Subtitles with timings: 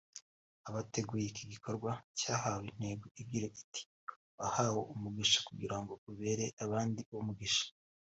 [0.67, 3.81] Abateguye iki gikorwa cyahawe intego igira iti
[4.37, 7.65] "Wahawe umugisha kugira ngo ubere abandi umugisha"